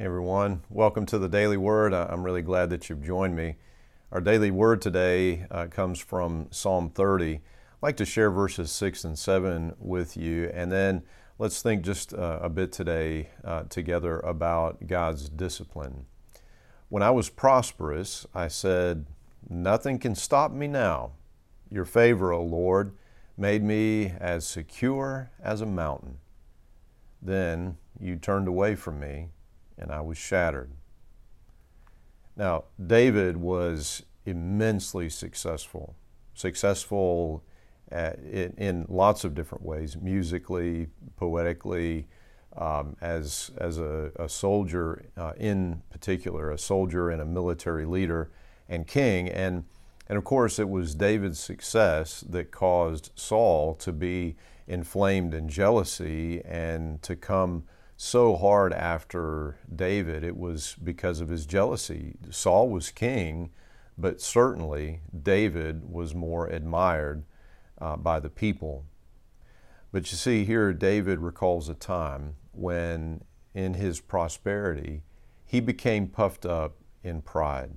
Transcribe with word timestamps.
everyone. 0.00 0.62
Welcome 0.70 1.04
to 1.04 1.18
the 1.18 1.28
Daily 1.28 1.58
Word. 1.58 1.92
I'm 1.92 2.22
really 2.22 2.40
glad 2.40 2.70
that 2.70 2.88
you've 2.88 3.04
joined 3.04 3.36
me. 3.36 3.56
Our 4.10 4.22
daily 4.22 4.50
word 4.50 4.80
today 4.80 5.44
uh, 5.50 5.66
comes 5.66 5.98
from 5.98 6.46
Psalm 6.50 6.88
30. 6.88 7.34
I'd 7.34 7.40
like 7.82 7.98
to 7.98 8.06
share 8.06 8.30
verses 8.30 8.72
6 8.72 9.04
and 9.04 9.18
7 9.18 9.74
with 9.78 10.16
you, 10.16 10.50
and 10.54 10.72
then 10.72 11.02
let's 11.38 11.60
think 11.60 11.82
just 11.82 12.14
uh, 12.14 12.38
a 12.40 12.48
bit 12.48 12.72
today 12.72 13.28
uh, 13.44 13.64
together 13.64 14.20
about 14.20 14.86
God's 14.86 15.28
discipline. 15.28 16.06
When 16.88 17.02
I 17.02 17.10
was 17.10 17.28
prosperous, 17.28 18.26
I 18.34 18.48
said, 18.48 19.04
Nothing 19.50 19.98
can 19.98 20.14
stop 20.14 20.50
me 20.50 20.66
now. 20.66 21.12
Your 21.70 21.84
favor, 21.84 22.32
O 22.32 22.42
Lord, 22.42 22.94
made 23.36 23.62
me 23.62 24.14
as 24.18 24.46
secure 24.46 25.30
as 25.42 25.60
a 25.60 25.66
mountain. 25.66 26.16
Then 27.20 27.76
you 28.00 28.16
turned 28.16 28.48
away 28.48 28.76
from 28.76 28.98
me 28.98 29.28
and 29.80 29.90
I 29.90 30.02
was 30.02 30.18
shattered. 30.18 30.70
Now, 32.36 32.64
David 32.84 33.38
was 33.38 34.04
immensely 34.24 35.08
successful, 35.08 35.96
successful 36.34 37.42
at, 37.90 38.18
in, 38.20 38.54
in, 38.56 38.86
lots 38.88 39.24
of 39.24 39.34
different 39.34 39.64
ways, 39.64 39.96
musically, 39.96 40.88
poetically, 41.16 42.06
um, 42.56 42.96
as, 43.00 43.50
as 43.58 43.78
a, 43.78 44.12
a 44.16 44.28
soldier 44.28 45.06
uh, 45.16 45.32
in 45.38 45.82
particular, 45.90 46.50
a 46.50 46.58
soldier 46.58 47.10
and 47.10 47.20
a 47.20 47.24
military 47.24 47.84
leader 47.84 48.30
and 48.68 48.86
king. 48.86 49.28
And, 49.28 49.64
and 50.08 50.16
of 50.18 50.24
course, 50.24 50.58
it 50.58 50.68
was 50.68 50.94
David's 50.94 51.40
success 51.40 52.20
that 52.28 52.50
caused 52.50 53.10
Saul 53.16 53.74
to 53.76 53.92
be 53.92 54.36
inflamed 54.68 55.34
in 55.34 55.48
jealousy 55.48 56.44
and 56.44 57.02
to 57.02 57.16
come 57.16 57.64
so 58.02 58.34
hard 58.34 58.72
after 58.72 59.58
David, 59.76 60.24
it 60.24 60.34
was 60.34 60.74
because 60.82 61.20
of 61.20 61.28
his 61.28 61.44
jealousy. 61.44 62.16
Saul 62.30 62.70
was 62.70 62.90
king, 62.90 63.50
but 63.98 64.22
certainly 64.22 65.02
David 65.22 65.84
was 65.84 66.14
more 66.14 66.46
admired 66.46 67.24
uh, 67.78 67.98
by 67.98 68.18
the 68.18 68.30
people. 68.30 68.86
But 69.92 70.10
you 70.10 70.16
see, 70.16 70.46
here 70.46 70.72
David 70.72 71.18
recalls 71.18 71.68
a 71.68 71.74
time 71.74 72.36
when, 72.52 73.22
in 73.52 73.74
his 73.74 74.00
prosperity, 74.00 75.02
he 75.44 75.60
became 75.60 76.06
puffed 76.06 76.46
up 76.46 76.78
in 77.04 77.20
pride. 77.20 77.72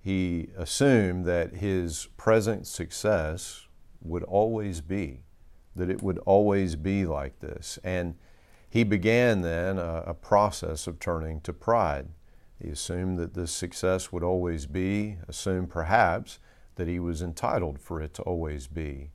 He 0.00 0.48
assumed 0.56 1.24
that 1.26 1.58
his 1.58 2.08
present 2.16 2.66
success 2.66 3.68
would 4.02 4.24
always 4.24 4.80
be, 4.80 5.22
that 5.76 5.88
it 5.88 6.02
would 6.02 6.18
always 6.26 6.74
be 6.74 7.06
like 7.06 7.38
this. 7.38 7.78
And 7.84 8.16
he 8.76 8.84
began 8.84 9.40
then 9.40 9.78
a, 9.78 10.04
a 10.06 10.12
process 10.12 10.86
of 10.86 10.98
turning 10.98 11.40
to 11.40 11.50
pride. 11.50 12.08
He 12.62 12.68
assumed 12.68 13.18
that 13.18 13.32
this 13.32 13.50
success 13.50 14.12
would 14.12 14.22
always 14.22 14.66
be, 14.66 15.16
assumed 15.26 15.70
perhaps 15.70 16.38
that 16.74 16.86
he 16.86 16.98
was 16.98 17.22
entitled 17.22 17.80
for 17.80 18.02
it 18.02 18.12
to 18.14 18.22
always 18.24 18.66
be. 18.66 19.12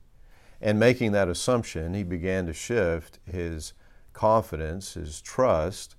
And 0.60 0.80
making 0.80 1.12
that 1.12 1.28
assumption, 1.28 1.94
he 1.94 2.02
began 2.02 2.44
to 2.46 2.52
shift 2.52 3.20
his 3.24 3.72
confidence, 4.12 4.94
his 4.94 5.20
trust 5.20 5.94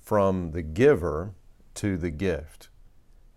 from 0.00 0.52
the 0.52 0.62
giver 0.62 1.34
to 1.74 1.98
the 1.98 2.10
gift. 2.10 2.70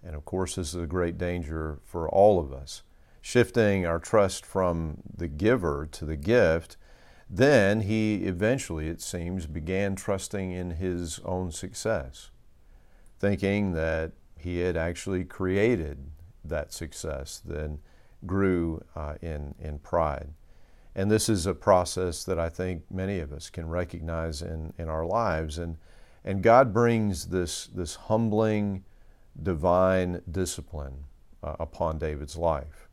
And 0.01 0.15
of 0.15 0.23
course, 0.23 0.55
this 0.55 0.73
is 0.73 0.81
a 0.81 0.87
great 0.87 1.17
danger 1.17 1.79
for 1.83 2.07
all 2.07 2.39
of 2.39 2.53
us. 2.53 2.83
Shifting 3.21 3.85
our 3.85 3.99
trust 3.99 4.45
from 4.45 4.99
the 5.13 5.27
giver 5.27 5.85
to 5.91 6.05
the 6.05 6.15
gift 6.15 6.77
then 7.29 7.81
he 7.81 8.23
eventually, 8.23 8.87
it 8.87 9.01
seems, 9.01 9.47
began 9.47 9.95
trusting 9.95 10.51
in 10.51 10.71
his 10.71 11.19
own 11.25 11.51
success, 11.51 12.31
thinking 13.19 13.73
that 13.73 14.13
he 14.37 14.59
had 14.59 14.77
actually 14.77 15.25
created 15.25 16.11
that 16.45 16.71
success, 16.71 17.41
then 17.43 17.79
grew 18.25 18.81
uh, 18.95 19.15
in, 19.21 19.55
in 19.59 19.79
pride. 19.79 20.29
And 20.95 21.11
this 21.11 21.29
is 21.29 21.45
a 21.45 21.53
process 21.53 22.23
that 22.23 22.39
I 22.39 22.49
think 22.49 22.83
many 22.89 23.19
of 23.19 23.31
us 23.31 23.49
can 23.49 23.69
recognize 23.69 24.41
in, 24.41 24.73
in 24.77 24.89
our 24.89 25.05
lives. 25.05 25.57
And, 25.57 25.77
and 26.23 26.41
God 26.41 26.73
brings 26.73 27.27
this, 27.27 27.67
this 27.67 27.95
humbling, 27.95 28.83
divine 29.41 30.21
discipline 30.31 31.03
uh, 31.43 31.55
upon 31.59 31.99
David's 31.99 32.35
life. 32.35 32.87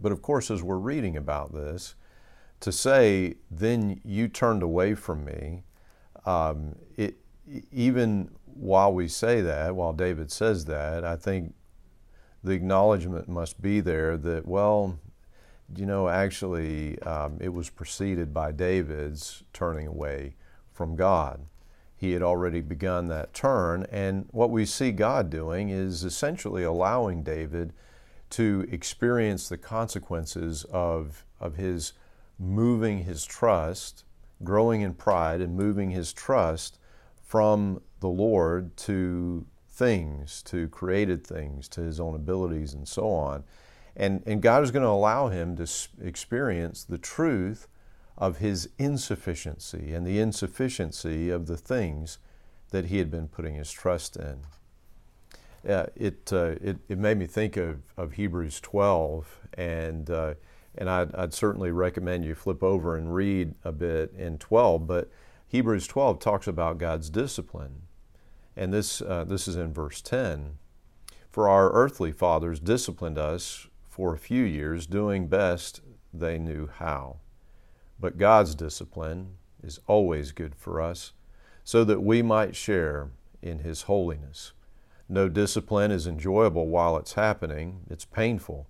But 0.00 0.12
of 0.12 0.22
course, 0.22 0.50
as 0.50 0.62
we're 0.62 0.76
reading 0.76 1.16
about 1.16 1.52
this, 1.52 1.94
to 2.62 2.70
say, 2.70 3.34
then 3.50 4.00
you 4.04 4.28
turned 4.28 4.62
away 4.62 4.94
from 4.94 5.24
me, 5.24 5.64
um, 6.24 6.76
it, 6.96 7.16
even 7.72 8.30
while 8.44 8.92
we 8.92 9.08
say 9.08 9.40
that, 9.40 9.74
while 9.74 9.92
David 9.92 10.30
says 10.30 10.64
that, 10.66 11.04
I 11.04 11.16
think 11.16 11.54
the 12.44 12.52
acknowledgement 12.52 13.28
must 13.28 13.60
be 13.60 13.80
there 13.80 14.16
that, 14.16 14.46
well, 14.46 14.96
you 15.74 15.86
know, 15.86 16.08
actually, 16.08 17.00
um, 17.02 17.38
it 17.40 17.48
was 17.48 17.68
preceded 17.68 18.32
by 18.32 18.52
David's 18.52 19.42
turning 19.52 19.88
away 19.88 20.36
from 20.72 20.94
God. 20.94 21.46
He 21.96 22.12
had 22.12 22.22
already 22.22 22.60
begun 22.60 23.08
that 23.08 23.34
turn, 23.34 23.86
and 23.90 24.28
what 24.30 24.50
we 24.50 24.66
see 24.66 24.92
God 24.92 25.30
doing 25.30 25.68
is 25.70 26.04
essentially 26.04 26.62
allowing 26.62 27.24
David 27.24 27.72
to 28.30 28.68
experience 28.70 29.48
the 29.48 29.58
consequences 29.58 30.64
of, 30.70 31.24
of 31.40 31.56
his 31.56 31.92
moving 32.42 33.04
his 33.04 33.24
trust, 33.24 34.04
growing 34.42 34.80
in 34.80 34.94
pride, 34.94 35.40
and 35.40 35.56
moving 35.56 35.90
his 35.90 36.12
trust 36.12 36.78
from 37.22 37.80
the 38.00 38.08
Lord 38.08 38.76
to 38.76 39.46
things, 39.68 40.42
to 40.42 40.68
created 40.68 41.26
things, 41.26 41.68
to 41.68 41.80
his 41.80 42.00
own 42.00 42.14
abilities, 42.14 42.74
and 42.74 42.86
so 42.86 43.08
on. 43.08 43.44
And, 43.96 44.22
and 44.26 44.42
God 44.42 44.62
is 44.62 44.70
going 44.70 44.82
to 44.82 44.88
allow 44.88 45.28
him 45.28 45.56
to 45.56 45.66
experience 46.02 46.84
the 46.84 46.98
truth 46.98 47.68
of 48.18 48.38
his 48.38 48.68
insufficiency 48.78 49.94
and 49.94 50.06
the 50.06 50.18
insufficiency 50.18 51.30
of 51.30 51.46
the 51.46 51.56
things 51.56 52.18
that 52.70 52.86
he 52.86 52.98
had 52.98 53.10
been 53.10 53.28
putting 53.28 53.54
his 53.54 53.70
trust 53.70 54.16
in. 54.16 54.40
Uh, 55.68 55.86
it, 55.94 56.32
uh, 56.32 56.56
it, 56.60 56.78
it, 56.88 56.98
made 56.98 57.16
me 57.16 57.26
think 57.26 57.56
of, 57.56 57.82
of 57.96 58.14
Hebrews 58.14 58.60
12 58.60 59.38
and 59.54 60.10
uh, 60.10 60.34
and 60.74 60.88
I'd, 60.88 61.14
I'd, 61.14 61.34
certainly 61.34 61.70
recommend 61.70 62.24
you 62.24 62.34
flip 62.34 62.62
over 62.62 62.96
and 62.96 63.14
read 63.14 63.54
a 63.64 63.72
bit 63.72 64.12
in 64.12 64.38
12. 64.38 64.86
But 64.86 65.10
Hebrews 65.46 65.86
12 65.86 66.18
talks 66.18 66.46
about 66.46 66.78
God's 66.78 67.10
discipline, 67.10 67.82
and 68.56 68.72
this 68.72 69.02
uh, 69.02 69.24
this 69.24 69.46
is 69.46 69.56
in 69.56 69.72
verse 69.72 70.00
10. 70.00 70.58
For 71.30 71.48
our 71.48 71.70
earthly 71.72 72.12
fathers 72.12 72.60
disciplined 72.60 73.18
us 73.18 73.68
for 73.88 74.14
a 74.14 74.18
few 74.18 74.44
years, 74.44 74.86
doing 74.86 75.28
best 75.28 75.80
they 76.12 76.38
knew 76.38 76.66
how. 76.66 77.18
But 77.98 78.18
God's 78.18 78.54
discipline 78.54 79.36
is 79.62 79.80
always 79.86 80.32
good 80.32 80.54
for 80.54 80.80
us, 80.80 81.12
so 81.64 81.84
that 81.84 82.02
we 82.02 82.22
might 82.22 82.56
share 82.56 83.10
in 83.40 83.60
His 83.60 83.82
holiness. 83.82 84.52
No 85.08 85.28
discipline 85.28 85.90
is 85.90 86.06
enjoyable 86.06 86.68
while 86.68 86.96
it's 86.96 87.12
happening, 87.12 87.80
it's 87.90 88.06
painful 88.06 88.66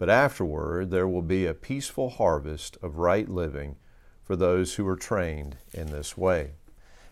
but 0.00 0.08
afterward 0.08 0.90
there 0.90 1.06
will 1.06 1.20
be 1.20 1.44
a 1.44 1.52
peaceful 1.52 2.08
harvest 2.08 2.78
of 2.82 2.96
right 2.96 3.28
living 3.28 3.76
for 4.22 4.34
those 4.34 4.74
who 4.74 4.88
are 4.88 4.96
trained 4.96 5.58
in 5.74 5.92
this 5.92 6.16
way. 6.16 6.52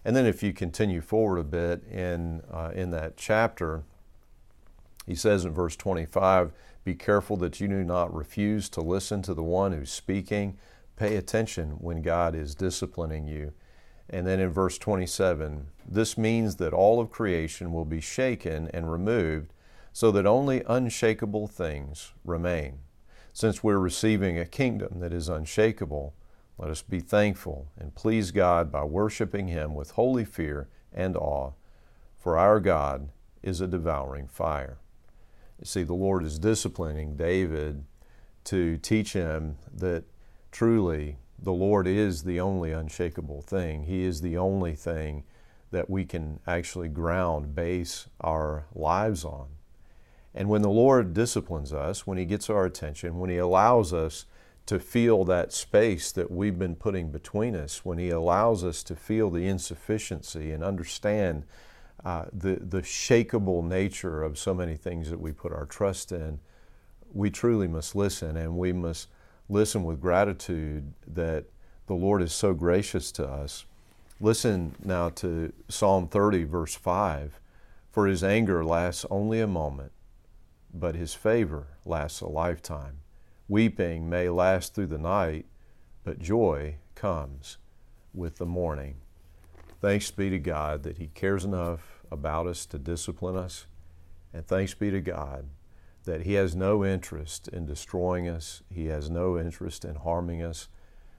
And 0.06 0.16
then 0.16 0.24
if 0.24 0.42
you 0.42 0.54
continue 0.54 1.02
forward 1.02 1.38
a 1.38 1.44
bit 1.44 1.84
in, 1.84 2.40
uh, 2.50 2.70
in 2.74 2.90
that 2.92 3.18
chapter, 3.18 3.84
he 5.04 5.14
says 5.14 5.44
in 5.44 5.52
verse 5.52 5.76
25, 5.76 6.50
Be 6.82 6.94
careful 6.94 7.36
that 7.36 7.60
you 7.60 7.68
do 7.68 7.84
not 7.84 8.14
refuse 8.14 8.70
to 8.70 8.80
listen 8.80 9.20
to 9.22 9.34
the 9.34 9.42
one 9.42 9.72
who's 9.72 9.92
speaking. 9.92 10.56
Pay 10.96 11.16
attention 11.16 11.72
when 11.72 12.00
God 12.00 12.34
is 12.34 12.54
disciplining 12.54 13.28
you. 13.28 13.52
And 14.08 14.26
then 14.26 14.40
in 14.40 14.48
verse 14.48 14.78
27, 14.78 15.66
this 15.86 16.16
means 16.16 16.56
that 16.56 16.72
all 16.72 17.00
of 17.00 17.10
creation 17.10 17.70
will 17.70 17.84
be 17.84 18.00
shaken 18.00 18.70
and 18.72 18.90
removed 18.90 19.52
so 19.98 20.12
that 20.12 20.26
only 20.26 20.62
unshakable 20.68 21.48
things 21.48 22.12
remain. 22.24 22.78
Since 23.32 23.64
we're 23.64 23.80
receiving 23.80 24.38
a 24.38 24.46
kingdom 24.46 25.00
that 25.00 25.12
is 25.12 25.28
unshakable, 25.28 26.14
let 26.56 26.70
us 26.70 26.82
be 26.82 27.00
thankful 27.00 27.72
and 27.76 27.96
please 27.96 28.30
God 28.30 28.70
by 28.70 28.84
worshiping 28.84 29.48
Him 29.48 29.74
with 29.74 29.90
holy 29.90 30.24
fear 30.24 30.68
and 30.92 31.16
awe, 31.16 31.50
for 32.16 32.38
our 32.38 32.60
God 32.60 33.08
is 33.42 33.60
a 33.60 33.66
devouring 33.66 34.28
fire. 34.28 34.78
You 35.58 35.64
see, 35.64 35.82
the 35.82 35.94
Lord 35.94 36.22
is 36.22 36.38
disciplining 36.38 37.16
David 37.16 37.84
to 38.44 38.76
teach 38.76 39.14
him 39.14 39.56
that 39.74 40.04
truly 40.52 41.18
the 41.40 41.52
Lord 41.52 41.88
is 41.88 42.22
the 42.22 42.38
only 42.38 42.70
unshakable 42.70 43.42
thing. 43.42 43.82
He 43.82 44.04
is 44.04 44.20
the 44.20 44.38
only 44.38 44.76
thing 44.76 45.24
that 45.72 45.90
we 45.90 46.04
can 46.04 46.38
actually 46.46 46.88
ground, 46.88 47.56
base 47.56 48.06
our 48.20 48.66
lives 48.76 49.24
on. 49.24 49.57
And 50.38 50.48
when 50.48 50.62
the 50.62 50.70
Lord 50.70 51.14
disciplines 51.14 51.72
us, 51.72 52.06
when 52.06 52.16
He 52.16 52.24
gets 52.24 52.48
our 52.48 52.64
attention, 52.64 53.18
when 53.18 53.28
He 53.28 53.38
allows 53.38 53.92
us 53.92 54.24
to 54.66 54.78
feel 54.78 55.24
that 55.24 55.52
space 55.52 56.12
that 56.12 56.30
we've 56.30 56.56
been 56.56 56.76
putting 56.76 57.10
between 57.10 57.56
us, 57.56 57.84
when 57.84 57.98
He 57.98 58.10
allows 58.10 58.62
us 58.62 58.84
to 58.84 58.94
feel 58.94 59.30
the 59.30 59.48
insufficiency 59.48 60.52
and 60.52 60.62
understand 60.62 61.42
uh, 62.04 62.26
the, 62.32 62.54
the 62.54 62.82
shakable 62.82 63.64
nature 63.64 64.22
of 64.22 64.38
so 64.38 64.54
many 64.54 64.76
things 64.76 65.10
that 65.10 65.20
we 65.20 65.32
put 65.32 65.52
our 65.52 65.66
trust 65.66 66.12
in, 66.12 66.38
we 67.12 67.30
truly 67.30 67.66
must 67.66 67.96
listen. 67.96 68.36
And 68.36 68.56
we 68.56 68.72
must 68.72 69.08
listen 69.48 69.82
with 69.82 70.00
gratitude 70.00 70.92
that 71.08 71.46
the 71.88 71.94
Lord 71.94 72.22
is 72.22 72.32
so 72.32 72.54
gracious 72.54 73.10
to 73.10 73.26
us. 73.26 73.64
Listen 74.20 74.76
now 74.84 75.08
to 75.08 75.52
Psalm 75.68 76.06
30, 76.06 76.44
verse 76.44 76.76
5 76.76 77.40
For 77.90 78.06
his 78.06 78.22
anger 78.22 78.64
lasts 78.64 79.04
only 79.10 79.40
a 79.40 79.48
moment, 79.48 79.90
but 80.72 80.94
his 80.94 81.14
favor 81.14 81.68
lasts 81.84 82.20
a 82.20 82.28
lifetime. 82.28 83.00
Weeping 83.48 84.08
may 84.08 84.28
last 84.28 84.74
through 84.74 84.88
the 84.88 84.98
night, 84.98 85.46
but 86.04 86.18
joy 86.18 86.76
comes 86.94 87.56
with 88.12 88.36
the 88.36 88.46
morning. 88.46 88.96
Thanks 89.80 90.10
be 90.10 90.28
to 90.30 90.38
God 90.38 90.82
that 90.82 90.98
He 90.98 91.06
cares 91.08 91.44
enough 91.44 92.02
about 92.10 92.46
us 92.46 92.66
to 92.66 92.78
discipline 92.78 93.36
us. 93.36 93.66
And 94.34 94.46
thanks 94.46 94.74
be 94.74 94.90
to 94.90 95.00
God 95.00 95.46
that 96.04 96.22
He 96.22 96.34
has 96.34 96.56
no 96.56 96.84
interest 96.84 97.48
in 97.48 97.64
destroying 97.64 98.28
us, 98.28 98.62
He 98.70 98.86
has 98.86 99.08
no 99.08 99.38
interest 99.38 99.84
in 99.84 99.94
harming 99.94 100.42
us, 100.42 100.68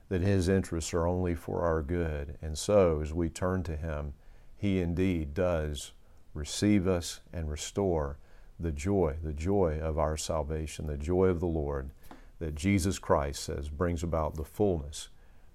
that 0.10 0.22
His 0.22 0.50
interests 0.50 0.94
are 0.94 1.08
only 1.08 1.36
for 1.36 1.62
our 1.62 1.82
good. 1.82 2.38
And 2.42 2.58
so, 2.58 3.00
as 3.02 3.14
we 3.14 3.30
turn 3.30 3.64
to 3.64 3.78
Him, 3.78 4.14
He 4.58 4.82
indeed 4.82 5.34
does 5.34 5.94
receive 6.34 6.88
us 6.88 7.22
and 7.32 7.50
restore 7.50 8.18
the 8.60 8.72
joy, 8.72 9.16
the 9.24 9.34
joy 9.34 9.80
of 9.82 9.98
our 9.98 10.18
salvation, 10.18 10.88
the 10.88 10.98
joy 10.98 11.28
of 11.28 11.40
the 11.40 11.48
Lord 11.48 11.92
that 12.40 12.56
Jesus 12.56 13.00
Christ 13.00 13.44
says 13.44 13.70
brings 13.70 14.04
about 14.04 14.36
the 14.36 14.44
fullness 14.44 15.10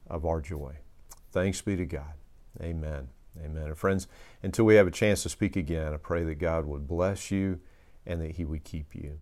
of 0.09 0.25
our 0.25 0.41
joy. 0.41 0.77
Thanks 1.33 1.61
be 1.61 1.77
to 1.77 1.87
God. 1.87 2.15
Amen. 2.61 3.09
Amen. 3.43 3.67
And 3.67 3.77
friends, 3.77 4.07
until 4.43 4.65
we 4.65 4.77
have 4.77 4.87
a 4.87 4.93
chance 4.93 5.23
to 5.25 5.29
speak 5.29 5.57
again, 5.57 5.93
I 5.93 5.97
pray 5.97 6.23
that 6.25 6.37
God 6.37 6.67
would 6.67 6.87
bless 6.87 7.31
you 7.31 7.61
and 8.07 8.21
that 8.21 8.33
He 8.33 8.45
would 8.45 8.65
keep 8.65 8.95
you. 8.95 9.21